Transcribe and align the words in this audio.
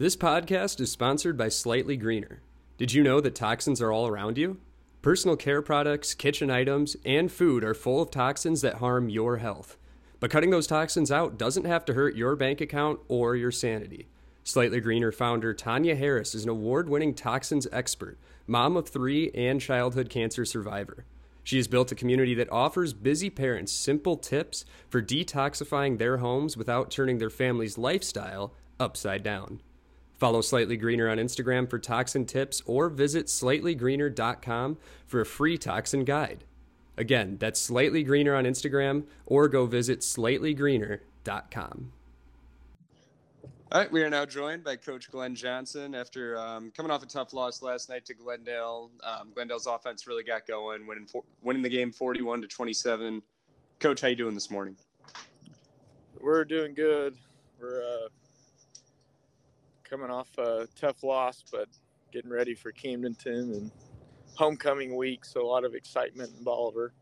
This 0.00 0.16
podcast 0.16 0.80
is 0.80 0.90
sponsored 0.90 1.36
by 1.36 1.50
Slightly 1.50 1.94
Greener. 1.94 2.40
Did 2.78 2.94
you 2.94 3.02
know 3.02 3.20
that 3.20 3.34
toxins 3.34 3.82
are 3.82 3.92
all 3.92 4.08
around 4.08 4.38
you? 4.38 4.56
Personal 5.02 5.36
care 5.36 5.60
products, 5.60 6.14
kitchen 6.14 6.50
items, 6.50 6.96
and 7.04 7.30
food 7.30 7.62
are 7.62 7.74
full 7.74 8.00
of 8.00 8.10
toxins 8.10 8.62
that 8.62 8.76
harm 8.76 9.10
your 9.10 9.36
health. 9.36 9.76
But 10.18 10.30
cutting 10.30 10.48
those 10.48 10.66
toxins 10.66 11.12
out 11.12 11.36
doesn't 11.36 11.66
have 11.66 11.84
to 11.84 11.92
hurt 11.92 12.16
your 12.16 12.34
bank 12.34 12.62
account 12.62 13.00
or 13.08 13.36
your 13.36 13.52
sanity. 13.52 14.08
Slightly 14.42 14.80
Greener 14.80 15.12
founder 15.12 15.52
Tanya 15.52 15.94
Harris 15.94 16.34
is 16.34 16.44
an 16.44 16.48
award 16.48 16.88
winning 16.88 17.12
toxins 17.12 17.66
expert, 17.70 18.16
mom 18.46 18.78
of 18.78 18.88
three, 18.88 19.30
and 19.34 19.60
childhood 19.60 20.08
cancer 20.08 20.46
survivor. 20.46 21.04
She 21.44 21.58
has 21.58 21.68
built 21.68 21.92
a 21.92 21.94
community 21.94 22.32
that 22.36 22.50
offers 22.50 22.94
busy 22.94 23.28
parents 23.28 23.70
simple 23.70 24.16
tips 24.16 24.64
for 24.88 25.02
detoxifying 25.02 25.98
their 25.98 26.16
homes 26.16 26.56
without 26.56 26.90
turning 26.90 27.18
their 27.18 27.28
family's 27.28 27.76
lifestyle 27.76 28.54
upside 28.78 29.22
down. 29.22 29.60
Follow 30.20 30.42
Slightly 30.42 30.76
Greener 30.76 31.08
on 31.08 31.16
Instagram 31.16 31.68
for 31.68 31.78
toxin 31.78 32.26
tips 32.26 32.62
or 32.66 32.90
visit 32.90 33.26
slightlygreener.com 33.26 34.76
for 35.06 35.22
a 35.22 35.26
free 35.26 35.56
toxin 35.56 36.04
guide. 36.04 36.44
Again, 36.98 37.38
that's 37.40 37.58
Slightly 37.58 38.02
Greener 38.02 38.34
on 38.34 38.44
Instagram 38.44 39.04
or 39.24 39.48
go 39.48 39.64
visit 39.64 40.00
slightlygreener.com. 40.00 41.92
All 43.72 43.80
right, 43.80 43.90
we 43.90 44.02
are 44.02 44.10
now 44.10 44.26
joined 44.26 44.62
by 44.62 44.76
Coach 44.76 45.10
Glenn 45.10 45.34
Johnson 45.34 45.94
after 45.94 46.36
um, 46.36 46.70
coming 46.76 46.92
off 46.92 47.02
a 47.02 47.06
tough 47.06 47.32
loss 47.32 47.62
last 47.62 47.88
night 47.88 48.04
to 48.04 48.12
Glendale. 48.12 48.90
Um, 49.02 49.30
Glendale's 49.32 49.66
offense 49.66 50.06
really 50.06 50.24
got 50.24 50.46
going, 50.46 50.86
winning 50.86 51.06
for, 51.06 51.22
winning 51.40 51.62
the 51.62 51.68
game 51.70 51.92
forty-one 51.92 52.42
to 52.42 52.48
twenty-seven. 52.48 53.22
Coach, 53.78 54.00
how 54.02 54.08
you 54.08 54.16
doing 54.16 54.34
this 54.34 54.50
morning? 54.50 54.76
We're 56.20 56.44
doing 56.44 56.74
good. 56.74 57.16
We're 57.60 57.80
uh, 57.82 58.08
coming 59.90 60.10
off 60.10 60.28
a 60.38 60.68
tough 60.80 61.02
loss, 61.02 61.44
but 61.50 61.68
getting 62.12 62.30
ready 62.30 62.54
for 62.54 62.72
Camdenton 62.72 63.56
and 63.56 63.70
homecoming 64.34 64.96
week. 64.96 65.24
So 65.24 65.44
a 65.44 65.48
lot 65.48 65.64
of 65.64 65.74
excitement 65.74 66.30
in 66.38 66.44
Bolivar. 66.44 66.92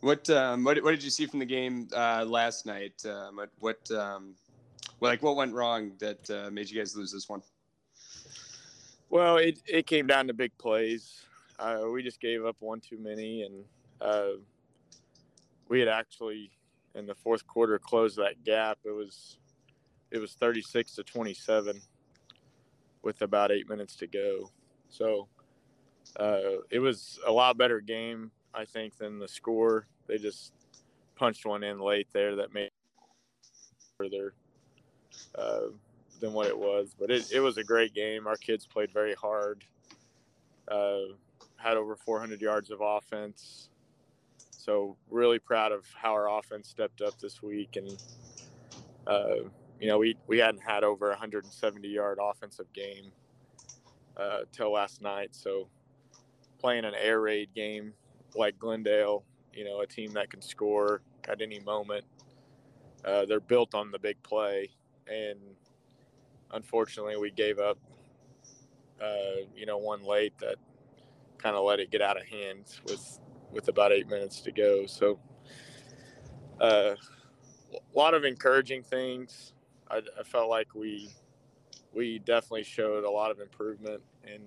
What 0.00 0.28
um, 0.30 0.64
what, 0.64 0.82
what 0.82 0.90
did 0.90 1.02
you 1.02 1.10
see 1.10 1.26
from 1.26 1.38
the 1.38 1.46
game 1.46 1.88
uh, 1.96 2.24
last 2.24 2.66
night? 2.66 3.04
Um, 3.04 3.36
what 3.36 3.50
what 3.60 3.90
um, 3.90 4.34
well, 5.00 5.12
like 5.12 5.22
what 5.22 5.36
went 5.36 5.54
wrong 5.54 5.92
that 5.98 6.30
uh, 6.30 6.50
made 6.50 6.70
you 6.70 6.78
guys 6.78 6.96
lose 6.96 7.12
this 7.12 7.28
one? 7.28 7.42
Well, 9.10 9.38
it, 9.38 9.60
it 9.66 9.86
came 9.86 10.06
down 10.06 10.26
to 10.26 10.34
big 10.34 10.56
plays. 10.58 11.22
Uh, 11.58 11.84
we 11.92 12.02
just 12.02 12.20
gave 12.20 12.44
up 12.44 12.56
one 12.60 12.80
too 12.80 12.98
many, 12.98 13.42
and 13.42 13.64
uh, 14.00 14.38
we 15.68 15.80
had 15.80 15.88
actually 15.88 16.50
in 16.94 17.06
the 17.06 17.14
fourth 17.14 17.46
quarter 17.46 17.78
closed 17.78 18.16
that 18.18 18.44
gap. 18.44 18.78
It 18.84 18.90
was 18.90 19.38
it 20.10 20.18
was 20.18 20.34
36 20.34 20.94
to 20.94 21.02
27 21.02 21.80
with 23.02 23.22
about 23.22 23.52
eight 23.52 23.68
minutes 23.68 23.96
to 23.96 24.06
go. 24.06 24.50
So 24.88 25.28
uh, 26.18 26.62
it 26.70 26.78
was 26.78 27.18
a 27.26 27.32
lot 27.32 27.58
better 27.58 27.80
game, 27.80 28.30
I 28.54 28.64
think, 28.64 28.96
than 28.96 29.18
the 29.18 29.28
score. 29.28 29.86
They 30.06 30.18
just 30.18 30.52
punched 31.16 31.44
one 31.44 31.62
in 31.62 31.80
late 31.80 32.08
there 32.12 32.36
that 32.36 32.54
made 32.54 32.70
further 33.96 34.34
uh, 35.34 35.68
than 36.20 36.32
what 36.32 36.46
it 36.46 36.58
was. 36.58 36.94
But 36.98 37.10
it, 37.10 37.30
it 37.32 37.40
was 37.40 37.58
a 37.58 37.64
great 37.64 37.94
game. 37.94 38.26
Our 38.26 38.36
kids 38.36 38.66
played 38.66 38.92
very 38.92 39.14
hard. 39.14 39.64
Uh, 40.66 41.14
had 41.56 41.76
over 41.76 41.96
400 41.96 42.40
yards 42.40 42.70
of 42.70 42.80
offense. 42.80 43.68
So 44.50 44.96
really 45.10 45.38
proud 45.38 45.72
of 45.72 45.84
how 45.94 46.12
our 46.12 46.38
offense 46.38 46.68
stepped 46.68 47.00
up 47.00 47.18
this 47.18 47.42
week, 47.42 47.76
and 47.76 47.96
uh, 49.06 49.48
you 49.80 49.88
know 49.88 49.98
we 49.98 50.16
we 50.26 50.38
hadn't 50.38 50.62
had 50.62 50.84
over 50.84 51.08
170 51.08 51.88
yard 51.88 52.18
offensive 52.22 52.72
game 52.72 53.12
uh, 54.16 54.40
till 54.52 54.72
last 54.72 55.00
night. 55.00 55.30
So 55.32 55.68
playing 56.58 56.84
an 56.84 56.94
air 56.94 57.20
raid 57.20 57.50
game 57.54 57.92
like 58.34 58.58
Glendale, 58.58 59.24
you 59.52 59.64
know, 59.64 59.80
a 59.80 59.86
team 59.86 60.12
that 60.12 60.30
can 60.30 60.42
score 60.42 61.02
at 61.28 61.40
any 61.40 61.60
moment. 61.60 62.04
Uh, 63.04 63.24
they're 63.26 63.40
built 63.40 63.74
on 63.74 63.90
the 63.90 63.98
big 63.98 64.20
play, 64.22 64.68
and 65.06 65.38
unfortunately, 66.52 67.16
we 67.16 67.30
gave 67.30 67.58
up, 67.58 67.78
uh, 69.00 69.42
you 69.56 69.66
know, 69.66 69.78
one 69.78 70.02
late 70.04 70.36
that 70.38 70.56
kind 71.38 71.54
of 71.54 71.64
let 71.64 71.78
it 71.78 71.90
get 71.90 72.02
out 72.02 72.20
of 72.20 72.26
hand 72.26 72.64
with 72.86 73.20
with 73.52 73.68
about 73.68 73.92
eight 73.92 74.08
minutes 74.08 74.40
to 74.40 74.52
go. 74.52 74.84
So, 74.86 75.18
uh, 76.60 76.94
a 77.72 77.98
lot 77.98 78.14
of 78.14 78.24
encouraging 78.24 78.82
things. 78.82 79.54
I, 79.90 80.02
I 80.18 80.22
felt 80.22 80.48
like 80.48 80.74
we 80.74 81.10
we 81.92 82.18
definitely 82.18 82.64
showed 82.64 83.04
a 83.04 83.10
lot 83.10 83.30
of 83.30 83.40
improvement, 83.40 84.02
and 84.24 84.42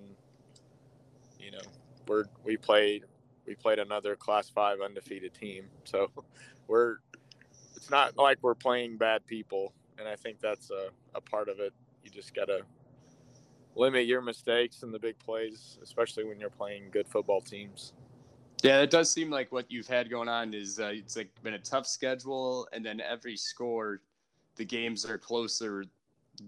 you 1.39 1.51
know, 1.51 1.61
we're 2.07 2.25
we 2.43 2.57
played 2.57 3.05
we 3.45 3.55
played 3.55 3.79
another 3.79 4.15
Class 4.15 4.49
Five 4.49 4.79
undefeated 4.81 5.33
team, 5.33 5.65
so 5.83 6.11
we're 6.67 6.97
it's 7.75 7.89
not 7.89 8.17
like 8.17 8.37
we're 8.41 8.55
playing 8.55 8.97
bad 8.97 9.25
people 9.25 9.73
and 10.01 10.09
I 10.09 10.15
think 10.15 10.39
that's 10.41 10.71
a, 10.71 10.89
a 11.15 11.21
part 11.21 11.47
of 11.47 11.59
it. 11.59 11.73
You 12.03 12.09
just 12.09 12.33
got 12.33 12.45
to 12.45 12.61
limit 13.75 14.07
your 14.07 14.21
mistakes 14.21 14.83
and 14.83 14.93
the 14.93 14.99
big 14.99 15.17
plays, 15.19 15.77
especially 15.83 16.23
when 16.23 16.39
you're 16.39 16.49
playing 16.49 16.85
good 16.91 17.07
football 17.07 17.39
teams. 17.39 17.93
Yeah, 18.63 18.81
it 18.81 18.89
does 18.89 19.11
seem 19.11 19.29
like 19.29 19.51
what 19.51 19.71
you've 19.71 19.87
had 19.87 20.09
going 20.09 20.27
on 20.27 20.53
is 20.53 20.79
uh, 20.79 20.91
it's 20.93 21.15
like 21.15 21.29
been 21.43 21.53
a 21.53 21.59
tough 21.59 21.87
schedule, 21.87 22.67
and 22.73 22.85
then 22.85 22.99
every 23.01 23.37
score, 23.37 24.01
the 24.55 24.65
games 24.65 25.05
are 25.05 25.17
closer 25.17 25.85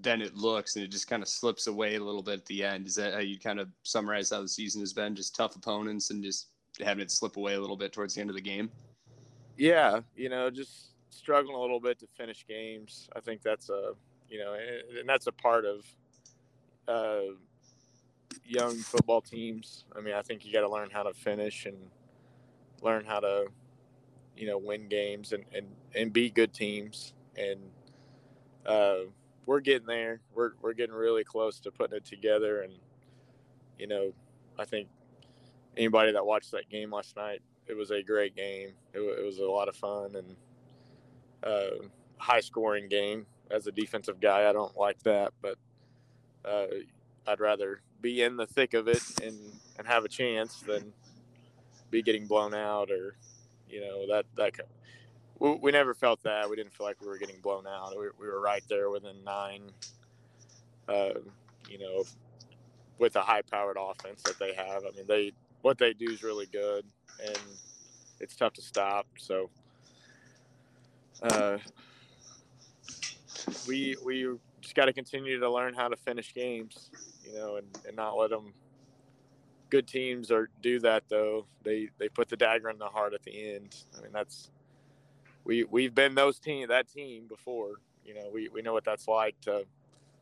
than 0.01 0.21
it 0.21 0.35
looks, 0.35 0.75
and 0.75 0.83
it 0.83 0.89
just 0.89 1.09
kind 1.09 1.21
of 1.21 1.29
slips 1.29 1.67
away 1.67 1.95
a 1.95 2.03
little 2.03 2.23
bit 2.23 2.39
at 2.39 2.45
the 2.45 2.63
end. 2.63 2.87
Is 2.87 2.95
that 2.95 3.13
how 3.13 3.19
you 3.19 3.39
kind 3.39 3.59
of 3.59 3.69
summarize 3.83 4.29
how 4.29 4.41
the 4.41 4.47
season 4.47 4.81
has 4.81 4.93
been? 4.93 5.15
Just 5.15 5.35
tough 5.35 5.55
opponents 5.55 6.09
and 6.09 6.23
just 6.23 6.47
having 6.83 7.01
it 7.01 7.11
slip 7.11 7.37
away 7.37 7.55
a 7.55 7.59
little 7.59 7.77
bit 7.77 7.93
towards 7.93 8.15
the 8.15 8.21
end 8.21 8.29
of 8.29 8.35
the 8.35 8.41
game. 8.41 8.71
Yeah, 9.57 9.99
you 10.15 10.29
know, 10.29 10.49
just 10.49 10.93
struggling 11.09 11.55
a 11.55 11.59
little 11.59 11.79
bit 11.79 11.99
to 11.99 12.07
finish 12.07 12.45
games. 12.47 13.09
I 13.15 13.19
think 13.19 13.41
that's 13.43 13.69
a 13.69 13.93
you 14.29 14.39
know, 14.39 14.55
and, 14.99 15.07
that's 15.07 15.27
a 15.27 15.31
part 15.31 15.63
of 15.65 15.85
uh, 16.87 17.33
young 18.45 18.75
football 18.77 19.21
teams. 19.21 19.85
I 19.95 20.01
mean, 20.01 20.15
I 20.15 20.23
think 20.23 20.45
you 20.45 20.51
got 20.51 20.61
to 20.61 20.69
learn 20.69 20.89
how 20.89 21.03
to 21.03 21.13
finish 21.13 21.65
and 21.65 21.77
learn 22.81 23.05
how 23.05 23.19
to 23.19 23.45
you 24.35 24.47
know 24.47 24.57
win 24.57 24.87
games 24.87 25.33
and 25.33 25.43
and 25.53 25.67
and 25.95 26.11
be 26.11 26.29
good 26.29 26.53
teams. 26.53 27.13
And 27.37 27.59
uh, 28.65 28.97
we're 29.45 29.59
getting 29.59 29.87
there. 29.87 30.21
We're 30.33 30.51
we're 30.61 30.73
getting 30.73 30.95
really 30.95 31.23
close 31.23 31.59
to 31.61 31.71
putting 31.71 31.97
it 31.97 32.05
together. 32.05 32.61
And 32.61 32.73
you 33.77 33.87
know, 33.87 34.13
I 34.57 34.65
think 34.65 34.87
anybody 35.75 36.11
that 36.11 36.25
watched 36.25 36.51
that 36.51 36.69
game 36.69 36.91
last 36.91 37.15
night, 37.15 37.41
it 37.67 37.75
was 37.75 37.91
a 37.91 38.01
great 38.01 38.35
game. 38.35 38.69
It, 38.93 38.99
it 38.99 39.25
was 39.25 39.39
a 39.39 39.45
lot 39.45 39.67
of 39.67 39.75
fun 39.75 40.15
and 40.15 40.35
uh, 41.43 41.85
high 42.17 42.39
scoring 42.39 42.87
game. 42.87 43.25
As 43.51 43.67
a 43.67 43.71
defensive 43.71 44.19
guy, 44.19 44.49
I 44.49 44.53
don't 44.53 44.75
like 44.77 45.03
that, 45.03 45.33
but 45.41 45.57
uh, 46.45 46.65
I'd 47.27 47.39
rather 47.39 47.81
be 48.01 48.23
in 48.23 48.37
the 48.37 48.47
thick 48.47 48.73
of 48.73 48.87
it 48.87 49.01
and, 49.21 49.37
and 49.77 49.85
have 49.85 50.05
a 50.05 50.09
chance 50.09 50.61
than 50.61 50.93
be 51.91 52.01
getting 52.01 52.25
blown 52.25 52.53
out 52.53 52.89
or, 52.89 53.15
you 53.69 53.81
know, 53.81 54.07
that, 54.07 54.25
that 54.35 54.53
we, 55.39 55.71
never 55.71 55.93
felt 55.93 56.23
that. 56.23 56.49
We 56.49 56.55
didn't 56.55 56.73
feel 56.73 56.85
like 56.85 57.01
we 57.01 57.07
were 57.07 57.17
getting 57.17 57.39
blown 57.41 57.65
out. 57.67 57.91
We, 57.97 58.07
we 58.19 58.27
were 58.27 58.39
right 58.39 58.63
there 58.69 58.89
within 58.89 59.23
nine, 59.25 59.63
uh, 60.87 61.19
you 61.69 61.79
know, 61.79 62.03
with 62.99 63.15
a 63.15 63.21
high 63.21 63.41
powered 63.41 63.77
offense 63.79 64.21
that 64.23 64.39
they 64.39 64.53
have. 64.53 64.83
I 64.83 64.95
mean, 64.95 65.05
they, 65.07 65.33
what 65.61 65.77
they 65.77 65.93
do 65.93 66.05
is 66.05 66.23
really 66.23 66.45
good 66.45 66.85
and 67.25 67.37
it's 68.19 68.35
tough 68.35 68.53
to 68.53 68.61
stop. 68.61 69.05
So, 69.17 69.49
uh, 71.21 71.57
we 73.67 73.95
we 74.03 74.27
just 74.61 74.75
got 74.75 74.85
to 74.85 74.93
continue 74.93 75.39
to 75.39 75.49
learn 75.49 75.73
how 75.73 75.87
to 75.87 75.95
finish 75.95 76.33
games, 76.33 76.89
you 77.25 77.37
know, 77.37 77.57
and, 77.57 77.67
and 77.87 77.95
not 77.95 78.17
let 78.17 78.29
them. 78.29 78.53
Good 79.69 79.87
teams 79.87 80.31
are 80.31 80.49
do 80.61 80.79
that 80.79 81.03
though. 81.09 81.45
They 81.63 81.89
they 81.97 82.09
put 82.09 82.29
the 82.29 82.37
dagger 82.37 82.69
in 82.69 82.77
the 82.77 82.87
heart 82.87 83.13
at 83.13 83.23
the 83.23 83.55
end. 83.55 83.75
I 83.97 84.01
mean 84.01 84.11
that's 84.11 84.51
we 85.45 85.63
we've 85.65 85.93
been 85.93 86.15
those 86.15 86.39
team 86.39 86.67
that 86.67 86.87
team 86.91 87.27
before. 87.27 87.75
You 88.05 88.15
know 88.15 88.29
we, 88.33 88.49
we 88.49 88.61
know 88.61 88.73
what 88.73 88.83
that's 88.83 89.07
like 89.07 89.39
to 89.41 89.65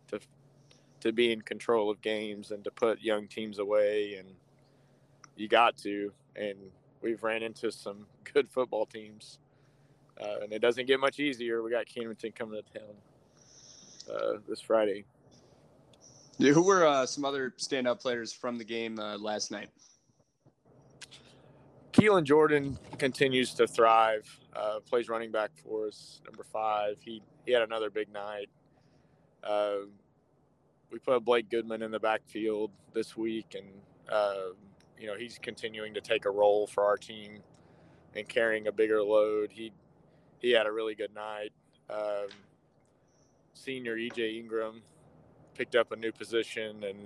to 0.09 0.19
to 1.01 1.11
be 1.11 1.31
in 1.31 1.41
control 1.41 1.89
of 1.89 2.01
games 2.01 2.51
and 2.51 2.63
to 2.63 2.71
put 2.71 3.01
young 3.01 3.27
teams 3.27 3.59
away, 3.59 4.15
and 4.15 4.29
you 5.35 5.47
got 5.47 5.77
to. 5.79 6.11
And 6.35 6.57
we've 7.01 7.21
ran 7.23 7.43
into 7.43 7.71
some 7.71 8.05
good 8.33 8.49
football 8.49 8.85
teams, 8.85 9.39
uh, 10.21 10.39
and 10.43 10.53
it 10.53 10.59
doesn't 10.59 10.85
get 10.85 10.99
much 10.99 11.19
easier. 11.19 11.63
We 11.63 11.71
got 11.71 11.85
Camdenton 11.85 12.33
coming 12.33 12.61
to 12.61 12.79
town 12.79 12.95
uh, 14.13 14.39
this 14.47 14.61
Friday. 14.61 15.05
Yeah, 16.37 16.53
who 16.53 16.63
were 16.63 16.87
uh, 16.87 17.05
some 17.05 17.25
other 17.25 17.53
standout 17.57 17.99
players 17.99 18.33
from 18.33 18.57
the 18.57 18.63
game 18.63 18.97
uh, 18.97 19.17
last 19.17 19.51
night? 19.51 19.69
Keelan 22.01 22.23
Jordan 22.23 22.79
continues 22.97 23.53
to 23.53 23.67
thrive. 23.67 24.27
Uh, 24.55 24.79
plays 24.79 25.07
running 25.07 25.31
back 25.31 25.51
for 25.63 25.85
us, 25.85 26.19
number 26.25 26.43
five. 26.43 26.95
He 26.99 27.21
he 27.45 27.51
had 27.51 27.61
another 27.61 27.91
big 27.91 28.11
night. 28.11 28.49
Uh, 29.43 29.85
we 30.91 30.97
put 30.97 31.23
Blake 31.23 31.47
Goodman 31.51 31.83
in 31.83 31.91
the 31.91 31.99
backfield 31.99 32.71
this 32.91 33.15
week, 33.15 33.55
and 33.55 33.67
uh, 34.09 34.55
you 34.99 35.05
know 35.05 35.13
he's 35.15 35.37
continuing 35.39 35.93
to 35.93 36.01
take 36.01 36.25
a 36.25 36.31
role 36.31 36.65
for 36.65 36.85
our 36.85 36.97
team 36.97 37.37
and 38.15 38.27
carrying 38.27 38.65
a 38.65 38.71
bigger 38.71 39.03
load. 39.03 39.51
He 39.51 39.71
he 40.39 40.49
had 40.49 40.65
a 40.65 40.71
really 40.71 40.95
good 40.95 41.13
night. 41.13 41.53
Um, 41.87 42.29
senior 43.53 43.95
EJ 43.95 44.39
Ingram 44.39 44.81
picked 45.53 45.75
up 45.75 45.91
a 45.91 45.95
new 45.95 46.11
position 46.11 46.83
and 46.83 46.97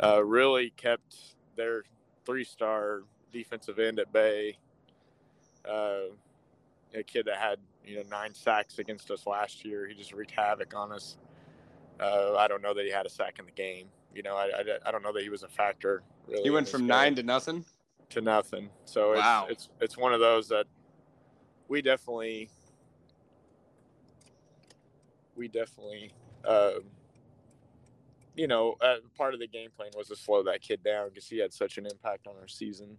uh, 0.00 0.24
really 0.24 0.70
kept 0.76 1.16
their 1.56 1.82
three-star 2.24 3.02
defensive 3.32 3.78
end 3.78 3.98
at 3.98 4.12
bay. 4.12 4.58
Uh, 5.68 6.14
a 6.94 7.02
kid 7.02 7.26
that 7.26 7.36
had 7.36 7.58
you 7.84 7.96
know 7.96 8.02
nine 8.10 8.34
sacks 8.34 8.78
against 8.78 9.10
us 9.10 9.26
last 9.26 9.64
year. 9.64 9.86
He 9.86 9.94
just 9.94 10.12
wreaked 10.12 10.30
havoc 10.30 10.74
on 10.74 10.92
us. 10.92 11.16
Uh, 12.00 12.36
I 12.36 12.48
don't 12.48 12.62
know 12.62 12.74
that 12.74 12.84
he 12.84 12.90
had 12.90 13.06
a 13.06 13.10
sack 13.10 13.38
in 13.38 13.46
the 13.46 13.52
game. 13.52 13.88
You 14.14 14.22
know, 14.22 14.36
I, 14.36 14.46
I, 14.46 14.62
I 14.86 14.90
don't 14.92 15.02
know 15.02 15.12
that 15.12 15.22
he 15.22 15.28
was 15.28 15.42
a 15.42 15.48
factor. 15.48 16.02
Really, 16.26 16.42
he 16.44 16.50
went 16.50 16.68
from 16.68 16.86
nine 16.86 17.14
to 17.16 17.22
nothing. 17.22 17.64
To 18.10 18.20
nothing. 18.20 18.70
So 18.84 19.14
wow. 19.14 19.46
it's, 19.50 19.64
it's 19.64 19.68
it's 19.80 19.96
one 19.96 20.12
of 20.12 20.20
those 20.20 20.48
that 20.48 20.66
we 21.68 21.82
definitely 21.82 22.48
we 25.36 25.48
definitely 25.48 26.12
uh, 26.44 26.72
you 28.36 28.46
know 28.46 28.76
uh, 28.80 28.96
part 29.16 29.34
of 29.34 29.40
the 29.40 29.46
game 29.46 29.70
plan 29.76 29.90
was 29.96 30.08
to 30.08 30.16
slow 30.16 30.42
that 30.44 30.62
kid 30.62 30.82
down 30.82 31.10
because 31.10 31.28
he 31.28 31.38
had 31.38 31.52
such 31.52 31.78
an 31.78 31.86
impact 31.86 32.26
on 32.26 32.34
our 32.40 32.48
season 32.48 32.96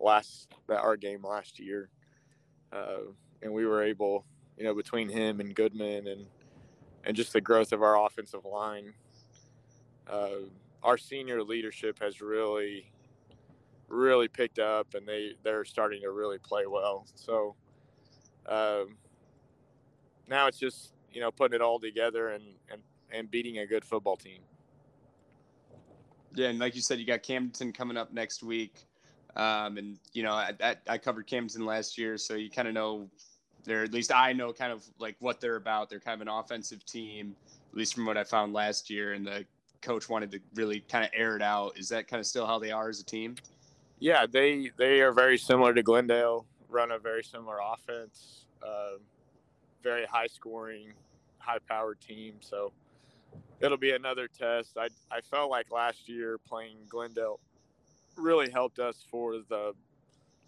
last 0.00 0.48
that 0.68 0.80
our 0.80 0.96
game 0.96 1.24
last 1.24 1.58
year, 1.58 1.90
uh, 2.72 3.10
and 3.42 3.52
we 3.52 3.66
were 3.66 3.82
able, 3.82 4.24
you 4.56 4.64
know, 4.64 4.74
between 4.74 5.08
him 5.08 5.40
and 5.40 5.54
Goodman 5.54 6.06
and 6.06 6.26
and 7.04 7.16
just 7.16 7.32
the 7.32 7.40
growth 7.40 7.72
of 7.72 7.82
our 7.82 8.04
offensive 8.04 8.44
line, 8.44 8.92
uh, 10.08 10.28
our 10.82 10.98
senior 10.98 11.42
leadership 11.42 11.98
has 12.00 12.20
really 12.20 12.90
really 13.88 14.28
picked 14.28 14.58
up, 14.58 14.94
and 14.94 15.06
they 15.06 15.32
they're 15.42 15.64
starting 15.64 16.02
to 16.02 16.10
really 16.10 16.38
play 16.38 16.66
well. 16.66 17.06
So 17.14 17.54
um, 18.46 18.96
now 20.28 20.46
it's 20.46 20.58
just 20.58 20.92
you 21.12 21.20
know 21.20 21.30
putting 21.30 21.54
it 21.54 21.62
all 21.62 21.78
together 21.78 22.28
and 22.28 22.44
and 22.70 22.82
and 23.10 23.30
beating 23.30 23.58
a 23.58 23.66
good 23.66 23.84
football 23.84 24.16
team. 24.16 24.40
Yeah, 26.34 26.48
and 26.48 26.58
like 26.58 26.74
you 26.74 26.82
said, 26.82 26.98
you 26.98 27.06
got 27.06 27.22
Camden 27.22 27.72
coming 27.72 27.96
up 27.96 28.12
next 28.12 28.42
week. 28.42 28.87
Um, 29.38 29.78
and 29.78 29.98
you 30.12 30.24
know, 30.24 30.32
I, 30.32 30.52
I, 30.60 30.76
I 30.88 30.98
covered 30.98 31.26
Camden 31.26 31.64
last 31.64 31.96
year, 31.96 32.18
so 32.18 32.34
you 32.34 32.50
kind 32.50 32.66
of 32.66 32.74
know 32.74 33.08
they're 33.64 33.84
at 33.84 33.92
least 33.92 34.12
I 34.12 34.32
know 34.32 34.52
kind 34.52 34.72
of 34.72 34.84
like 34.98 35.16
what 35.20 35.40
they're 35.40 35.56
about. 35.56 35.88
They're 35.88 36.00
kind 36.00 36.20
of 36.20 36.26
an 36.26 36.32
offensive 36.32 36.84
team, 36.84 37.36
at 37.70 37.78
least 37.78 37.94
from 37.94 38.04
what 38.04 38.16
I 38.16 38.24
found 38.24 38.52
last 38.52 38.90
year. 38.90 39.12
And 39.12 39.24
the 39.24 39.46
coach 39.80 40.08
wanted 40.08 40.32
to 40.32 40.40
really 40.54 40.80
kind 40.80 41.04
of 41.04 41.10
air 41.14 41.36
it 41.36 41.42
out. 41.42 41.78
Is 41.78 41.88
that 41.90 42.08
kind 42.08 42.18
of 42.18 42.26
still 42.26 42.46
how 42.46 42.58
they 42.58 42.72
are 42.72 42.88
as 42.88 43.00
a 43.00 43.04
team? 43.04 43.36
Yeah, 44.00 44.26
they 44.26 44.72
they 44.76 45.00
are 45.02 45.12
very 45.12 45.38
similar 45.38 45.72
to 45.72 45.82
Glendale. 45.84 46.44
Run 46.68 46.90
a 46.90 46.98
very 46.98 47.22
similar 47.22 47.58
offense, 47.64 48.46
uh, 48.62 48.98
very 49.82 50.04
high 50.04 50.26
scoring, 50.26 50.92
high 51.38 51.58
powered 51.68 52.00
team. 52.00 52.34
So 52.40 52.72
it'll 53.60 53.78
be 53.78 53.92
another 53.92 54.26
test. 54.26 54.76
I 54.76 54.88
I 55.12 55.20
felt 55.20 55.48
like 55.48 55.70
last 55.70 56.08
year 56.08 56.38
playing 56.38 56.78
Glendale 56.88 57.38
really 58.18 58.50
helped 58.50 58.78
us 58.78 59.04
for 59.10 59.34
the 59.48 59.72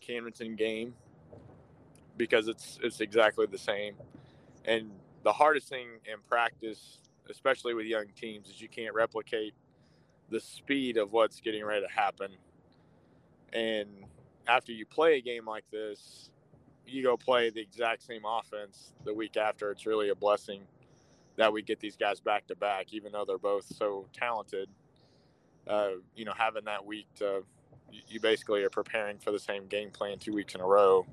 Camdenton 0.06 0.56
game 0.56 0.94
because 2.17 2.49
it's 2.49 2.78
it's 2.82 3.00
exactly 3.00 3.46
the 3.46 3.58
same. 3.58 3.94
And 4.64 4.90
the 5.22 5.32
hardest 5.32 5.69
thing 5.69 5.88
in 6.05 6.19
practice, 6.28 6.99
especially 7.31 7.75
with 7.75 7.87
young 7.87 8.06
teams, 8.17 8.49
is 8.49 8.61
you 8.61 8.69
can't 8.69 8.94
replicate 8.94 9.55
the 10.31 10.40
speed 10.40 10.96
of 10.96 11.12
what's 11.12 11.40
getting 11.40 11.64
ready 11.64 11.87
to 11.87 11.93
happen. 11.93 12.31
And 13.52 13.88
after 14.46 14.72
you 14.72 14.87
play 14.87 15.17
a 15.17 15.20
game 15.20 15.44
like 15.44 15.64
this, 15.70 16.31
you 16.87 17.02
go 17.02 17.17
play 17.17 17.50
the 17.50 17.61
exact 17.61 18.02
same 18.02 18.22
offense 18.25 18.93
the 19.05 19.14
week 19.14 19.37
after. 19.37 19.70
It's 19.70 19.87
really 19.87 20.11
a 20.11 20.14
blessing 20.14 20.62
that 21.37 21.52
we 21.52 21.62
get 21.62 21.81
these 21.81 21.96
guys 21.96 22.20
back 22.20 22.46
to 22.49 22.56
back, 22.56 22.93
even 22.93 23.12
though 23.12 23.25
they're 23.25 23.38
both 23.38 23.64
so 23.64 24.06
talented. 24.12 24.69
Uh, 25.67 25.90
you 26.17 26.25
know, 26.25 26.32
having 26.37 26.64
that 26.64 26.84
week 26.84 27.06
to 27.14 27.44
you 28.08 28.20
basically 28.20 28.62
are 28.62 28.70
preparing 28.70 29.19
for 29.19 29.32
the 29.32 29.38
same 29.38 29.66
game 29.66 29.90
plan 29.90 30.19
two 30.19 30.32
weeks 30.32 30.54
in 30.54 30.60
a 30.60 30.66
row, 30.66 31.06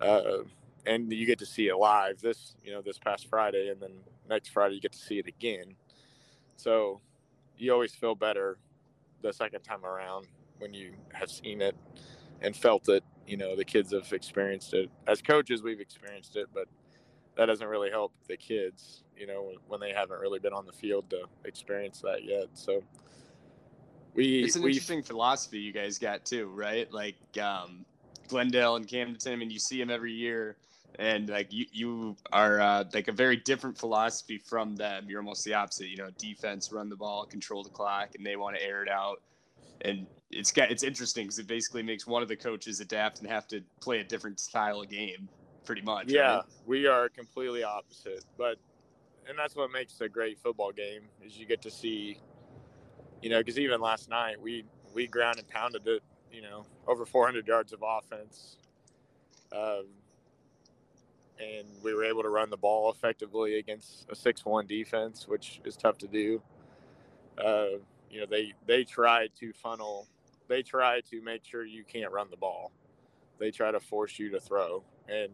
uh, 0.00 0.38
and 0.86 1.12
you 1.12 1.26
get 1.26 1.38
to 1.38 1.46
see 1.46 1.68
it 1.68 1.76
live 1.76 2.20
this 2.20 2.56
you 2.64 2.72
know 2.72 2.82
this 2.82 2.98
past 2.98 3.28
Friday, 3.28 3.68
and 3.68 3.80
then 3.80 3.92
next 4.28 4.48
Friday 4.48 4.74
you 4.74 4.80
get 4.80 4.92
to 4.92 4.98
see 4.98 5.18
it 5.18 5.26
again. 5.26 5.74
So 6.56 7.00
you 7.56 7.72
always 7.72 7.94
feel 7.94 8.14
better 8.14 8.58
the 9.22 9.32
second 9.32 9.62
time 9.62 9.84
around 9.84 10.26
when 10.58 10.74
you 10.74 10.92
have 11.12 11.30
seen 11.30 11.62
it 11.62 11.76
and 12.42 12.54
felt 12.54 12.88
it. 12.88 13.04
You 13.26 13.36
know 13.36 13.56
the 13.56 13.64
kids 13.64 13.92
have 13.92 14.12
experienced 14.12 14.74
it. 14.74 14.90
As 15.06 15.22
coaches, 15.22 15.62
we've 15.62 15.80
experienced 15.80 16.36
it, 16.36 16.48
but 16.52 16.68
that 17.36 17.46
doesn't 17.46 17.66
really 17.66 17.90
help 17.90 18.12
the 18.28 18.36
kids. 18.36 19.02
You 19.16 19.26
know 19.26 19.52
when 19.68 19.80
they 19.80 19.92
haven't 19.92 20.20
really 20.20 20.38
been 20.38 20.52
on 20.52 20.66
the 20.66 20.72
field 20.72 21.08
to 21.10 21.24
experience 21.44 22.00
that 22.00 22.24
yet. 22.24 22.48
So 22.52 22.82
we 24.14 24.44
it's 24.44 24.56
an 24.56 24.62
we, 24.62 24.70
interesting 24.70 25.02
philosophy 25.02 25.58
you 25.58 25.72
guys 25.72 25.98
got 25.98 26.24
too, 26.24 26.46
right? 26.46 26.90
Like 26.92 27.16
um, 27.40 27.84
Glendale 28.28 28.76
and 28.76 28.86
Camden. 28.86 29.16
I 29.32 29.36
mean, 29.36 29.50
you 29.50 29.58
see 29.58 29.78
them 29.78 29.90
every 29.90 30.12
year, 30.12 30.56
and 30.98 31.28
like 31.28 31.52
you, 31.52 31.66
you 31.72 32.16
are 32.32 32.60
uh, 32.60 32.84
like 32.92 33.08
a 33.08 33.12
very 33.12 33.36
different 33.36 33.76
philosophy 33.76 34.38
from 34.38 34.76
them. 34.76 35.06
You're 35.08 35.20
almost 35.20 35.44
the 35.44 35.54
opposite. 35.54 35.88
You 35.88 35.96
know, 35.96 36.10
defense, 36.18 36.72
run 36.72 36.88
the 36.88 36.96
ball, 36.96 37.26
control 37.26 37.64
the 37.64 37.70
clock, 37.70 38.10
and 38.16 38.24
they 38.24 38.36
want 38.36 38.56
to 38.56 38.62
air 38.62 38.82
it 38.82 38.88
out. 38.88 39.20
And 39.80 40.06
it's 40.30 40.52
got 40.52 40.70
it's 40.70 40.82
interesting 40.82 41.24
because 41.24 41.38
it 41.38 41.46
basically 41.46 41.82
makes 41.82 42.06
one 42.06 42.22
of 42.22 42.28
the 42.28 42.36
coaches 42.36 42.80
adapt 42.80 43.18
and 43.20 43.28
have 43.28 43.48
to 43.48 43.62
play 43.80 44.00
a 44.00 44.04
different 44.04 44.38
style 44.38 44.80
of 44.80 44.88
game, 44.88 45.28
pretty 45.64 45.82
much. 45.82 46.08
Yeah, 46.08 46.36
right? 46.36 46.44
we 46.66 46.86
are 46.86 47.08
completely 47.08 47.64
opposite, 47.64 48.24
but 48.38 48.56
and 49.28 49.38
that's 49.38 49.56
what 49.56 49.72
makes 49.72 50.00
a 50.00 50.08
great 50.08 50.38
football 50.38 50.70
game 50.70 51.02
is 51.24 51.36
you 51.36 51.46
get 51.46 51.62
to 51.62 51.70
see 51.70 52.18
you 53.24 53.30
know, 53.30 53.38
because 53.38 53.58
even 53.58 53.80
last 53.80 54.10
night 54.10 54.38
we 54.38 54.66
we 54.92 55.06
ground 55.06 55.38
and 55.38 55.48
pounded 55.48 55.86
it, 55.86 56.02
you 56.30 56.42
know, 56.42 56.66
over 56.86 57.06
400 57.06 57.46
yards 57.48 57.72
of 57.72 57.82
offense, 57.82 58.58
um, 59.50 59.86
and 61.40 61.66
we 61.82 61.94
were 61.94 62.04
able 62.04 62.22
to 62.22 62.28
run 62.28 62.50
the 62.50 62.56
ball 62.58 62.92
effectively 62.92 63.58
against 63.58 64.06
a 64.10 64.14
six-one 64.14 64.66
defense, 64.66 65.26
which 65.26 65.62
is 65.64 65.74
tough 65.74 65.96
to 65.98 66.06
do. 66.06 66.42
Uh, 67.42 67.78
you 68.10 68.20
know, 68.20 68.26
they 68.26 68.52
they 68.66 68.84
try 68.84 69.28
to 69.40 69.54
funnel, 69.54 70.06
they 70.46 70.62
try 70.62 71.00
to 71.10 71.22
make 71.22 71.46
sure 71.46 71.64
you 71.64 71.82
can't 71.82 72.12
run 72.12 72.26
the 72.30 72.36
ball. 72.36 72.72
They 73.38 73.50
try 73.50 73.70
to 73.70 73.80
force 73.80 74.18
you 74.18 74.30
to 74.32 74.38
throw, 74.38 74.84
and 75.08 75.32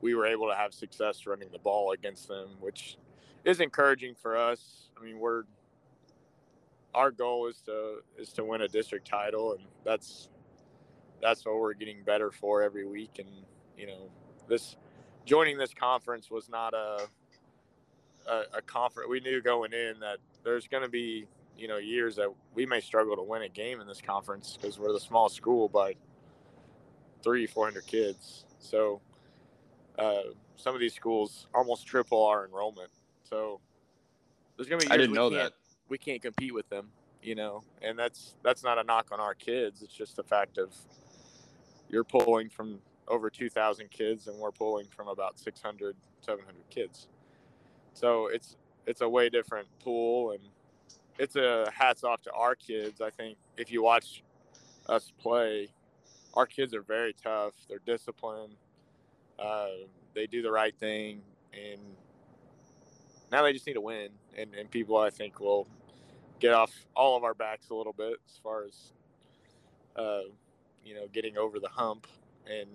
we 0.00 0.16
were 0.16 0.26
able 0.26 0.48
to 0.48 0.56
have 0.56 0.74
success 0.74 1.28
running 1.28 1.48
the 1.52 1.60
ball 1.60 1.92
against 1.92 2.26
them, 2.26 2.48
which 2.58 2.98
is 3.44 3.60
encouraging 3.60 4.16
for 4.20 4.36
us. 4.36 4.90
I 5.00 5.04
mean, 5.04 5.20
we're 5.20 5.44
our 6.94 7.10
goal 7.10 7.46
is 7.46 7.60
to 7.62 7.98
is 8.18 8.32
to 8.34 8.44
win 8.44 8.62
a 8.62 8.68
district 8.68 9.06
title, 9.06 9.52
and 9.52 9.62
that's 9.84 10.28
that's 11.22 11.44
what 11.44 11.58
we're 11.58 11.74
getting 11.74 12.02
better 12.02 12.30
for 12.30 12.62
every 12.62 12.86
week. 12.86 13.18
And 13.18 13.28
you 13.76 13.86
know, 13.86 14.10
this 14.48 14.76
joining 15.24 15.58
this 15.58 15.74
conference 15.74 16.30
was 16.30 16.48
not 16.48 16.74
a 16.74 17.06
a, 18.28 18.42
a 18.58 18.62
conference. 18.62 19.08
We 19.10 19.20
knew 19.20 19.40
going 19.42 19.72
in 19.72 20.00
that 20.00 20.18
there's 20.44 20.66
going 20.66 20.82
to 20.82 20.88
be 20.88 21.26
you 21.56 21.68
know 21.68 21.76
years 21.76 22.16
that 22.16 22.28
we 22.54 22.66
may 22.66 22.80
struggle 22.80 23.16
to 23.16 23.22
win 23.22 23.42
a 23.42 23.48
game 23.48 23.80
in 23.80 23.86
this 23.86 24.00
conference 24.00 24.56
because 24.60 24.78
we're 24.78 24.92
the 24.92 25.00
small 25.00 25.28
school 25.28 25.68
by 25.68 25.94
three 27.22 27.46
four 27.46 27.64
hundred 27.64 27.86
kids. 27.86 28.44
So 28.58 29.00
uh, 29.98 30.32
some 30.56 30.74
of 30.74 30.80
these 30.80 30.94
schools 30.94 31.46
almost 31.54 31.86
triple 31.86 32.24
our 32.26 32.46
enrollment. 32.46 32.90
So 33.24 33.60
there's 34.56 34.68
going 34.68 34.80
to 34.80 34.86
be. 34.86 34.92
I 34.92 34.96
didn't 34.96 35.14
know 35.14 35.30
that 35.30 35.52
we 35.88 35.98
can't 35.98 36.22
compete 36.22 36.54
with 36.54 36.68
them, 36.68 36.88
you 37.22 37.34
know, 37.34 37.62
and 37.82 37.98
that's 37.98 38.34
that's 38.42 38.62
not 38.62 38.78
a 38.78 38.84
knock 38.84 39.08
on 39.12 39.20
our 39.20 39.34
kids. 39.34 39.82
It's 39.82 39.94
just 39.94 40.16
the 40.16 40.22
fact 40.22 40.58
of 40.58 40.74
you're 41.88 42.04
pulling 42.04 42.48
from 42.48 42.80
over 43.08 43.30
2,000 43.30 43.90
kids, 43.90 44.26
and 44.26 44.38
we're 44.38 44.52
pulling 44.52 44.86
from 44.86 45.08
about 45.08 45.38
600, 45.38 45.96
700 46.20 46.54
kids. 46.70 47.08
So 47.94 48.26
it's 48.26 48.56
it's 48.86 49.00
a 49.00 49.08
way 49.08 49.28
different 49.28 49.68
pool, 49.80 50.32
and 50.32 50.40
it's 51.18 51.36
a 51.36 51.70
hats 51.74 52.04
off 52.04 52.22
to 52.22 52.32
our 52.32 52.54
kids. 52.54 53.00
I 53.00 53.10
think 53.10 53.38
if 53.56 53.70
you 53.72 53.82
watch 53.82 54.22
us 54.88 55.12
play, 55.18 55.68
our 56.34 56.46
kids 56.46 56.74
are 56.74 56.82
very 56.82 57.12
tough. 57.12 57.52
They're 57.68 57.80
disciplined. 57.84 58.54
Uh, 59.38 59.68
they 60.14 60.26
do 60.26 60.42
the 60.42 60.50
right 60.50 60.74
thing, 60.78 61.20
and 61.52 61.80
now 63.30 63.42
they 63.42 63.52
just 63.52 63.66
need 63.66 63.74
to 63.74 63.80
win. 63.80 64.08
And, 64.36 64.54
and 64.54 64.70
people, 64.70 64.96
I 64.96 65.10
think, 65.10 65.40
will 65.40 65.66
get 66.40 66.52
off 66.52 66.72
all 66.94 67.16
of 67.16 67.24
our 67.24 67.34
backs 67.34 67.70
a 67.70 67.74
little 67.74 67.92
bit 67.92 68.16
as 68.28 68.38
far 68.42 68.64
as 68.64 68.92
uh, 69.96 70.20
you 70.84 70.94
know 70.94 71.06
getting 71.12 71.36
over 71.36 71.58
the 71.58 71.68
hump. 71.68 72.06
And 72.50 72.68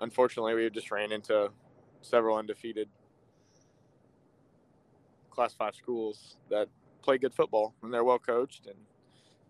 unfortunately, 0.00 0.54
we 0.54 0.70
just 0.70 0.90
ran 0.90 1.12
into 1.12 1.50
several 2.02 2.36
undefeated 2.36 2.88
class 5.30 5.54
five 5.54 5.74
schools 5.74 6.36
that 6.50 6.68
play 7.02 7.16
good 7.16 7.32
football 7.32 7.72
and 7.82 7.94
they're 7.94 8.02
well 8.02 8.18
coached 8.18 8.66
and 8.66 8.76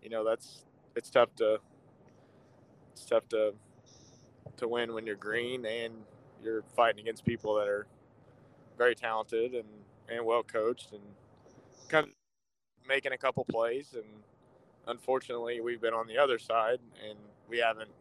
you 0.03 0.09
know 0.09 0.23
that's 0.23 0.65
it's 0.95 1.09
tough 1.09 1.33
to 1.35 1.57
it's 2.91 3.05
tough 3.05 3.27
to 3.27 3.53
to 4.57 4.67
win 4.67 4.93
when 4.93 5.05
you're 5.05 5.15
green 5.15 5.65
and 5.65 5.93
you're 6.43 6.61
fighting 6.75 7.01
against 7.01 7.25
people 7.25 7.55
that 7.55 7.67
are 7.67 7.87
very 8.77 8.93
talented 8.93 9.53
and 9.53 9.67
and 10.09 10.23
well 10.23 10.43
coached 10.43 10.91
and 10.91 11.01
kind 11.87 12.07
of 12.07 12.13
making 12.89 13.13
a 13.13 13.17
couple 13.17 13.45
plays 13.45 13.93
and 13.93 14.03
unfortunately 14.87 15.61
we've 15.61 15.79
been 15.79 15.93
on 15.93 16.07
the 16.07 16.17
other 16.17 16.39
side 16.39 16.79
and 17.07 17.17
we 17.47 17.59
haven't 17.59 17.91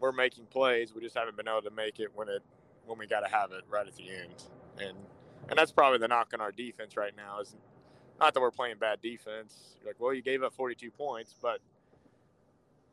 we're 0.00 0.12
making 0.12 0.44
plays. 0.46 0.94
We 0.94 1.00
just 1.00 1.16
haven't 1.16 1.36
been 1.36 1.48
able 1.48 1.62
to 1.62 1.70
make 1.70 1.98
it 1.98 2.10
when 2.14 2.28
it 2.28 2.42
when 2.86 2.98
we 2.98 3.06
got 3.06 3.20
to 3.20 3.28
have 3.28 3.52
it 3.52 3.62
right 3.70 3.86
at 3.86 3.96
the 3.96 4.10
end. 4.10 4.44
And 4.78 4.96
and 5.48 5.58
that's 5.58 5.72
probably 5.72 5.98
the 5.98 6.08
knock 6.08 6.32
on 6.34 6.40
our 6.42 6.52
defense 6.52 6.96
right 6.96 7.16
now 7.16 7.40
is 7.40 7.56
not 8.20 8.34
that 8.34 8.40
we're 8.40 8.50
playing 8.50 8.76
bad 8.78 9.00
defense 9.02 9.76
You're 9.80 9.90
like 9.90 10.00
well 10.00 10.14
you 10.14 10.22
gave 10.22 10.42
up 10.42 10.54
42 10.54 10.90
points 10.90 11.34
but 11.42 11.58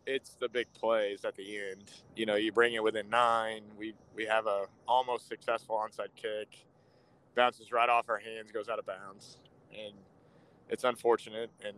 it's 0.05 0.35
the 0.39 0.49
big 0.49 0.67
plays 0.73 1.25
at 1.25 1.35
the 1.35 1.57
end. 1.57 1.91
You 2.15 2.25
know 2.25 2.35
you 2.35 2.51
bring 2.51 2.73
it 2.73 2.83
within 2.83 3.09
nine. 3.09 3.63
We 3.77 3.93
we 4.15 4.25
have 4.25 4.47
a 4.47 4.65
almost 4.87 5.27
successful 5.27 5.75
onside 5.75 6.15
kick 6.15 6.65
bounces 7.35 7.71
right 7.71 7.89
off 7.89 8.09
our 8.09 8.17
hands 8.19 8.51
goes 8.51 8.69
out 8.69 8.79
of 8.79 8.85
bounds. 8.85 9.37
And 9.73 9.93
it's 10.71 10.85
unfortunate 10.85 11.51
and 11.65 11.77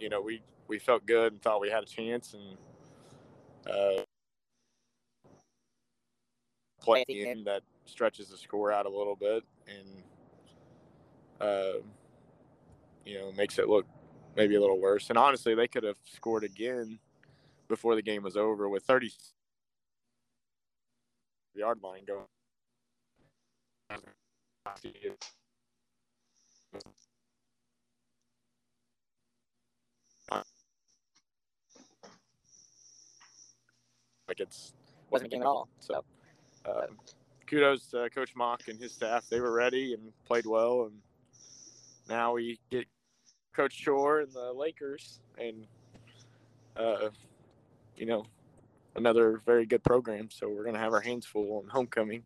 you 0.00 0.08
know 0.10 0.20
we 0.20 0.42
we 0.68 0.78
felt 0.78 1.06
good 1.06 1.32
and 1.32 1.42
thought 1.42 1.60
we 1.60 1.70
had 1.70 1.84
a 1.84 1.86
chance 1.86 2.34
and 2.34 2.58
uh 3.72 4.02
play 6.80 7.04
the 7.08 7.28
end 7.28 7.46
that 7.46 7.62
stretches 7.84 8.28
the 8.30 8.36
score 8.36 8.72
out 8.72 8.86
a 8.86 8.88
little 8.88 9.16
bit 9.16 9.44
and 9.68 10.02
uh, 11.40 11.78
you 13.04 13.18
know 13.18 13.32
makes 13.32 13.58
it 13.58 13.68
look 13.68 13.86
maybe 14.36 14.54
a 14.54 14.60
little 14.60 14.80
worse. 14.80 15.10
And 15.10 15.18
honestly 15.18 15.54
they 15.54 15.68
could 15.68 15.84
have 15.84 15.98
scored 16.04 16.44
again 16.44 16.98
before 17.68 17.94
the 17.94 18.02
game 18.02 18.22
was 18.22 18.36
over 18.36 18.68
with 18.68 18.84
30 18.84 19.10
yard 21.54 21.80
line 21.82 22.04
going 22.06 22.24
like 34.30 34.40
it's 34.40 34.72
wasn't 35.10 35.26
a 35.26 35.30
game 35.30 35.42
at 35.42 35.46
all 35.46 35.68
so 35.80 36.04
um, 36.66 36.96
kudos 37.50 37.86
to 37.88 38.08
Coach 38.10 38.36
Mock 38.36 38.68
and 38.68 38.80
his 38.80 38.92
staff. 38.92 39.28
They 39.28 39.40
were 39.40 39.52
ready 39.52 39.92
and 39.94 40.12
played 40.24 40.46
well, 40.46 40.84
and 40.84 40.94
now 42.08 42.34
we 42.34 42.60
get 42.70 42.86
Coach 43.54 43.74
Shore 43.74 44.20
and 44.20 44.32
the 44.32 44.52
Lakers, 44.52 45.20
and 45.36 45.66
uh, 46.76 47.08
you 47.96 48.06
know, 48.06 48.24
another 48.94 49.42
very 49.44 49.66
good 49.66 49.82
program. 49.82 50.30
So 50.30 50.48
we're 50.48 50.64
gonna 50.64 50.78
have 50.78 50.92
our 50.92 51.00
hands 51.00 51.26
full 51.26 51.58
on 51.58 51.68
homecoming. 51.68 52.22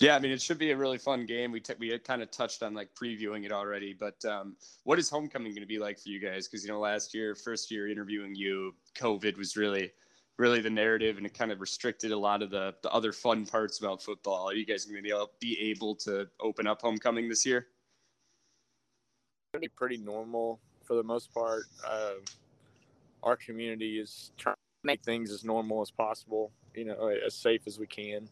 Yeah, 0.00 0.16
I 0.16 0.18
mean, 0.18 0.32
it 0.32 0.42
should 0.42 0.58
be 0.58 0.72
a 0.72 0.76
really 0.76 0.98
fun 0.98 1.24
game. 1.24 1.52
We 1.52 1.60
t- 1.60 1.74
we 1.78 1.88
had 1.88 2.02
kind 2.02 2.22
of 2.22 2.30
touched 2.30 2.62
on 2.62 2.74
like 2.74 2.88
previewing 2.94 3.44
it 3.44 3.52
already, 3.52 3.92
but 3.92 4.22
um, 4.24 4.56
what 4.84 4.98
is 4.98 5.08
homecoming 5.08 5.52
going 5.52 5.62
to 5.62 5.66
be 5.66 5.78
like 5.78 5.98
for 5.98 6.08
you 6.08 6.18
guys? 6.18 6.48
Because 6.48 6.64
you 6.64 6.72
know, 6.72 6.80
last 6.80 7.14
year, 7.14 7.34
first 7.34 7.70
year 7.70 7.88
interviewing 7.88 8.34
you, 8.34 8.74
COVID 8.96 9.36
was 9.36 9.56
really 9.56 9.92
really 10.38 10.60
the 10.60 10.70
narrative 10.70 11.16
and 11.16 11.26
it 11.26 11.34
kind 11.34 11.52
of 11.52 11.60
restricted 11.60 12.10
a 12.10 12.18
lot 12.18 12.42
of 12.42 12.50
the, 12.50 12.74
the 12.82 12.90
other 12.90 13.12
fun 13.12 13.46
parts 13.46 13.78
about 13.78 14.02
football. 14.02 14.48
Are 14.48 14.54
you 14.54 14.66
guys 14.66 14.84
going 14.84 14.96
to 14.96 15.28
be 15.40 15.70
able, 15.70 15.94
to 15.96 16.26
open 16.40 16.66
up 16.66 16.82
homecoming 16.82 17.28
this 17.28 17.46
year? 17.46 17.68
Pretty, 19.52 19.68
pretty 19.68 19.96
normal 19.96 20.60
for 20.82 20.94
the 20.94 21.02
most 21.02 21.32
part. 21.32 21.64
Uh, 21.86 22.14
our 23.22 23.36
community 23.36 23.98
is 23.98 24.32
trying 24.36 24.56
to 24.56 24.86
make 24.86 25.02
things 25.02 25.30
as 25.30 25.44
normal 25.44 25.80
as 25.80 25.90
possible, 25.90 26.50
you 26.74 26.84
know, 26.84 27.12
as 27.24 27.34
safe 27.34 27.62
as 27.66 27.78
we 27.78 27.86
can. 27.86 28.28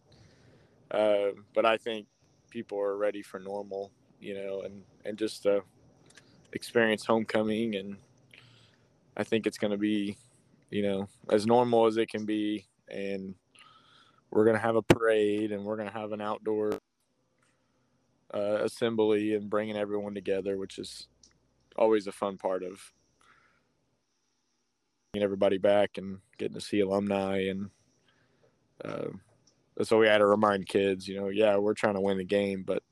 Uh, 0.90 1.30
but 1.54 1.64
I 1.64 1.76
think 1.76 2.06
people 2.50 2.78
are 2.80 2.96
ready 2.96 3.22
for 3.22 3.38
normal, 3.38 3.92
you 4.20 4.34
know, 4.34 4.62
and, 4.62 4.82
and 5.04 5.16
just 5.16 5.46
uh, 5.46 5.60
experience 6.52 7.06
homecoming. 7.06 7.76
And 7.76 7.96
I 9.16 9.22
think 9.22 9.46
it's 9.46 9.56
going 9.56 9.70
to 9.70 9.78
be 9.78 10.18
you 10.72 10.82
know, 10.82 11.06
as 11.30 11.46
normal 11.46 11.86
as 11.86 11.98
it 11.98 12.08
can 12.08 12.24
be. 12.24 12.66
And 12.88 13.34
we're 14.30 14.44
going 14.44 14.56
to 14.56 14.62
have 14.62 14.76
a 14.76 14.82
parade 14.82 15.52
and 15.52 15.64
we're 15.64 15.76
going 15.76 15.88
to 15.88 15.94
have 15.94 16.12
an 16.12 16.22
outdoor 16.22 16.72
uh, 18.34 18.58
assembly 18.62 19.34
and 19.34 19.50
bringing 19.50 19.76
everyone 19.76 20.14
together, 20.14 20.56
which 20.56 20.78
is 20.78 21.08
always 21.76 22.06
a 22.06 22.12
fun 22.12 22.38
part 22.38 22.62
of 22.62 22.80
getting 25.12 25.24
everybody 25.24 25.58
back 25.58 25.98
and 25.98 26.18
getting 26.38 26.54
to 26.54 26.60
see 26.60 26.80
alumni. 26.80 27.48
And 27.48 27.70
uh, 28.82 29.08
so 29.82 29.98
we 29.98 30.06
had 30.06 30.18
to 30.18 30.26
remind 30.26 30.66
kids, 30.66 31.06
you 31.06 31.20
know, 31.20 31.28
yeah, 31.28 31.56
we're 31.58 31.74
trying 31.74 31.94
to 31.94 32.00
win 32.00 32.16
the 32.16 32.24
game, 32.24 32.62
but 32.66 32.82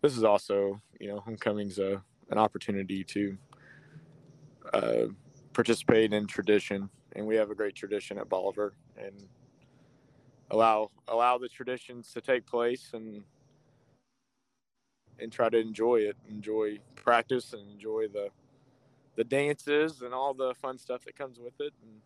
this 0.00 0.16
is 0.16 0.24
also, 0.24 0.80
you 0.98 1.08
know, 1.08 1.20
homecoming's 1.20 1.78
a, 1.78 2.02
an 2.30 2.38
opportunity 2.38 3.04
to 3.04 3.36
uh, 4.72 5.06
participate 5.58 6.12
in 6.12 6.24
tradition, 6.24 6.88
and 7.16 7.26
we 7.26 7.34
have 7.34 7.50
a 7.50 7.54
great 7.56 7.74
tradition 7.74 8.16
at 8.16 8.28
Bolivar, 8.28 8.74
and 8.96 9.28
allow 10.52 10.88
allow 11.08 11.36
the 11.36 11.48
traditions 11.48 12.12
to 12.12 12.20
take 12.20 12.46
place 12.46 12.90
and 12.92 13.24
and 15.18 15.32
try 15.32 15.48
to 15.48 15.58
enjoy 15.58 15.96
it, 15.96 16.16
enjoy 16.28 16.78
practice, 16.94 17.54
and 17.54 17.68
enjoy 17.72 18.06
the 18.06 18.30
the 19.16 19.24
dances 19.24 20.02
and 20.02 20.14
all 20.14 20.32
the 20.32 20.54
fun 20.54 20.78
stuff 20.78 21.04
that 21.04 21.16
comes 21.16 21.40
with 21.40 21.60
it, 21.60 21.72
and 21.82 22.00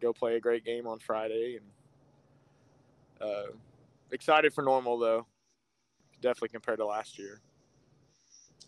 go 0.00 0.12
play 0.12 0.36
a 0.36 0.40
great 0.40 0.64
game 0.64 0.86
on 0.86 1.00
Friday. 1.00 1.56
And 1.56 1.66
uh, 3.28 3.50
excited 4.12 4.54
for 4.54 4.62
normal 4.62 5.00
though, 5.00 5.26
definitely 6.20 6.50
compared 6.50 6.78
to 6.78 6.86
last 6.86 7.18
year. 7.18 7.40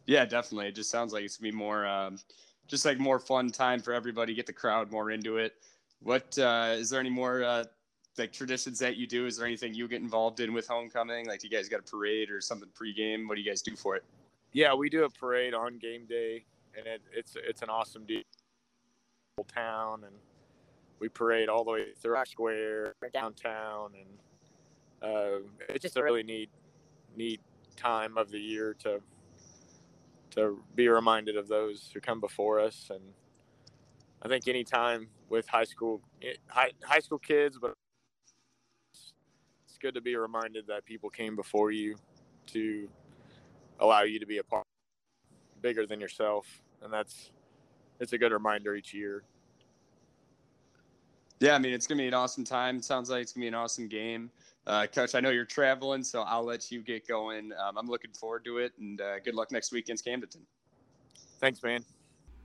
Yeah, 0.04 0.24
definitely. 0.24 0.66
It 0.66 0.74
just 0.74 0.90
sounds 0.90 1.12
like 1.12 1.22
it's 1.22 1.36
gonna 1.36 1.52
be 1.52 1.56
more. 1.56 1.86
Um 1.86 2.18
just 2.66 2.84
like 2.84 2.98
more 2.98 3.18
fun 3.18 3.50
time 3.50 3.80
for 3.80 3.92
everybody, 3.92 4.34
get 4.34 4.46
the 4.46 4.52
crowd 4.52 4.90
more 4.90 5.10
into 5.10 5.36
it. 5.36 5.54
What 6.02 6.36
uh, 6.38 6.74
is 6.76 6.90
there 6.90 7.00
any 7.00 7.10
more 7.10 7.42
uh, 7.42 7.64
like 8.18 8.32
traditions 8.32 8.78
that 8.78 8.96
you 8.96 9.06
do? 9.06 9.26
Is 9.26 9.36
there 9.36 9.46
anything 9.46 9.74
you 9.74 9.88
get 9.88 10.02
involved 10.02 10.40
in 10.40 10.52
with 10.52 10.66
homecoming? 10.66 11.26
Like, 11.26 11.42
you 11.42 11.50
guys 11.50 11.68
got 11.68 11.80
a 11.80 11.82
parade 11.82 12.30
or 12.30 12.40
something 12.40 12.68
pregame? 12.78 13.28
What 13.28 13.36
do 13.36 13.40
you 13.40 13.50
guys 13.50 13.62
do 13.62 13.76
for 13.76 13.96
it? 13.96 14.04
Yeah, 14.52 14.74
we 14.74 14.88
do 14.88 15.04
a 15.04 15.10
parade 15.10 15.52
on 15.54 15.78
game 15.78 16.06
day, 16.06 16.44
and 16.76 16.86
it, 16.86 17.02
it's 17.12 17.36
it's 17.36 17.62
an 17.62 17.70
awesome 17.70 18.04
deal. 18.04 18.22
Town, 19.52 20.04
and 20.04 20.14
we 21.00 21.08
parade 21.08 21.48
all 21.48 21.64
the 21.64 21.70
way 21.72 21.86
through 22.00 22.14
our 22.14 22.24
square 22.24 22.94
downtown, 23.12 23.90
and 23.98 25.10
uh, 25.10 25.38
it's 25.68 25.82
just 25.82 25.96
a 25.96 26.02
really 26.02 26.22
neat 26.22 26.50
neat 27.16 27.40
time 27.76 28.16
of 28.16 28.30
the 28.30 28.38
year 28.38 28.74
to 28.74 29.00
to 30.34 30.60
be 30.74 30.88
reminded 30.88 31.36
of 31.36 31.48
those 31.48 31.90
who 31.92 32.00
come 32.00 32.20
before 32.20 32.60
us. 32.60 32.90
And 32.90 33.00
I 34.22 34.28
think 34.28 34.48
anytime 34.48 35.08
with 35.28 35.48
high 35.48 35.64
school 35.64 36.00
eh, 36.22 36.34
high, 36.48 36.70
high 36.82 37.00
school 37.00 37.18
kids, 37.18 37.58
but 37.60 37.72
it's 38.92 39.78
good 39.80 39.94
to 39.94 40.00
be 40.00 40.16
reminded 40.16 40.66
that 40.66 40.84
people 40.84 41.10
came 41.10 41.36
before 41.36 41.70
you 41.70 41.96
to 42.48 42.88
allow 43.80 44.02
you 44.02 44.18
to 44.18 44.26
be 44.26 44.38
a 44.38 44.44
part 44.44 44.64
bigger 45.60 45.86
than 45.86 46.00
yourself, 46.00 46.46
and 46.82 46.92
that's 46.92 47.30
it's 48.00 48.12
a 48.12 48.18
good 48.18 48.32
reminder 48.32 48.74
each 48.74 48.92
year. 48.92 49.22
Yeah, 51.40 51.54
I 51.54 51.58
mean 51.58 51.72
it's 51.72 51.86
gonna 51.86 52.02
be 52.02 52.08
an 52.08 52.14
awesome 52.14 52.44
time. 52.44 52.76
It 52.76 52.84
sounds 52.84 53.10
like 53.10 53.22
it's 53.22 53.32
gonna 53.32 53.44
be 53.44 53.48
an 53.48 53.54
awesome 53.54 53.88
game. 53.88 54.30
Uh, 54.66 54.86
Coach, 54.86 55.14
I 55.14 55.20
know 55.20 55.30
you're 55.30 55.44
traveling, 55.44 56.02
so 56.02 56.22
I'll 56.22 56.44
let 56.44 56.70
you 56.70 56.80
get 56.80 57.06
going. 57.06 57.52
Um, 57.52 57.76
I'm 57.76 57.86
looking 57.86 58.12
forward 58.12 58.44
to 58.46 58.58
it, 58.58 58.72
and 58.78 59.00
uh, 59.00 59.18
good 59.20 59.34
luck 59.34 59.52
next 59.52 59.72
week 59.72 59.84
against 59.84 60.06
Camdenton. 60.06 60.40
Thanks, 61.38 61.62
man. 61.62 61.84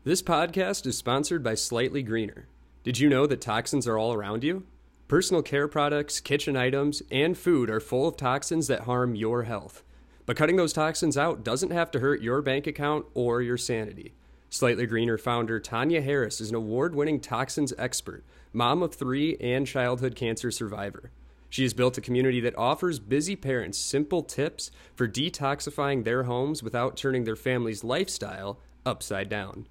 This 0.04 0.22
podcast 0.22 0.86
is 0.86 0.98
sponsored 0.98 1.44
by 1.44 1.56
Slightly 1.56 2.04
Greener. 2.04 2.48
Did 2.84 3.00
you 3.00 3.10
know 3.10 3.26
that 3.28 3.42
toxins 3.42 3.88
are 3.88 3.98
all 3.98 4.14
around 4.14 4.44
you? 4.44 4.66
Personal 5.08 5.42
care 5.42 5.68
products, 5.68 6.20
kitchen 6.20 6.56
items, 6.56 7.02
and 7.10 7.38
food 7.38 7.70
are 7.70 7.80
full 7.80 8.08
of 8.08 8.18
toxins 8.18 8.68
that 8.68 8.82
harm 8.82 9.16
your 9.16 9.44
health. 9.44 9.84
But 10.26 10.38
cutting 10.38 10.58
those 10.58 10.74
toxins 10.74 11.18
out 11.18 11.44
doesn't 11.44 11.72
have 11.72 11.90
to 11.92 12.00
hurt 12.00 12.22
your 12.22 12.42
bank 12.42 12.68
account 12.68 13.06
or 13.14 13.42
your 13.42 13.58
sanity. 13.58 14.14
Slightly 14.50 14.86
Greener 14.86 15.18
founder 15.18 15.60
Tanya 15.60 16.02
Harris 16.02 16.42
is 16.42 16.50
an 16.50 16.56
award 16.56 16.96
winning 16.96 17.20
toxins 17.20 17.74
expert, 17.78 18.24
mom 18.54 18.84
of 18.84 18.94
three, 18.94 19.38
and 19.38 19.66
childhood 19.66 20.16
cancer 20.16 20.52
survivor. 20.52 21.12
She 21.50 21.64
has 21.64 21.74
built 21.74 21.98
a 21.98 22.02
community 22.02 22.40
that 22.42 22.58
offers 22.58 23.00
busy 23.00 23.36
parents 23.36 23.78
simple 23.78 24.22
tips 24.24 24.72
for 24.96 25.08
detoxifying 25.08 26.04
their 26.04 26.24
homes 26.24 26.62
without 26.62 26.96
turning 26.96 27.24
their 27.24 27.36
family's 27.36 27.84
lifestyle 27.84 28.60
upside 28.86 29.30
down. 29.30 29.68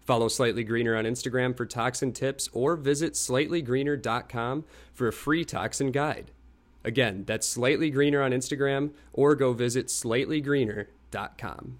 Follow 0.00 0.28
Slightly 0.28 0.64
Greener 0.64 0.96
on 0.96 1.04
Instagram 1.04 1.56
for 1.56 1.66
toxin 1.66 2.12
tips 2.12 2.48
or 2.52 2.74
visit 2.74 3.12
slightlygreener.com 3.12 4.64
for 4.92 5.06
a 5.06 5.12
free 5.12 5.44
toxin 5.44 5.92
guide. 5.92 6.32
Again, 6.82 7.24
that's 7.26 7.46
Slightly 7.46 7.90
Greener 7.90 8.22
on 8.22 8.32
Instagram 8.32 8.90
or 9.12 9.34
go 9.36 9.52
visit 9.52 9.86
slightlygreener.com. 9.86 11.78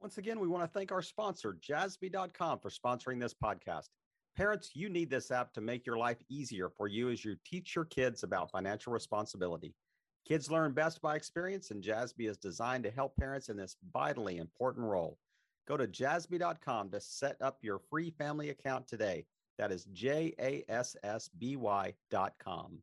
Once 0.00 0.18
again, 0.18 0.38
we 0.38 0.46
want 0.46 0.62
to 0.62 0.68
thank 0.68 0.92
our 0.92 1.02
sponsor, 1.02 1.56
jassby.com, 1.60 2.60
for 2.60 2.70
sponsoring 2.70 3.20
this 3.20 3.34
podcast. 3.34 3.88
Parents, 4.36 4.70
you 4.74 4.90
need 4.90 5.08
this 5.08 5.30
app 5.30 5.54
to 5.54 5.62
make 5.62 5.86
your 5.86 5.96
life 5.96 6.18
easier 6.28 6.68
for 6.68 6.88
you 6.88 7.10
as 7.10 7.24
you 7.24 7.36
teach 7.44 7.74
your 7.74 7.86
kids 7.86 8.22
about 8.22 8.50
financial 8.50 8.92
responsibility. 8.92 9.74
Kids 10.28 10.50
learn 10.50 10.72
best 10.72 11.00
by 11.00 11.16
experience, 11.16 11.70
and 11.70 11.82
Jassby 11.82 12.28
is 12.28 12.36
designed 12.36 12.84
to 12.84 12.90
help 12.90 13.16
parents 13.16 13.48
in 13.48 13.56
this 13.56 13.76
vitally 13.94 14.36
important 14.36 14.84
role. 14.84 15.18
Go 15.66 15.78
to 15.78 15.86
jassby.com 15.86 16.90
to 16.90 17.00
set 17.00 17.40
up 17.40 17.58
your 17.62 17.78
free 17.78 18.10
family 18.10 18.50
account 18.50 18.86
today. 18.86 19.24
That 19.56 19.72
is 19.72 19.86
J 19.86 20.34
A 20.38 20.64
S 20.68 20.96
S 21.02 21.30
B 21.38 21.56
Y.com. 21.56 22.78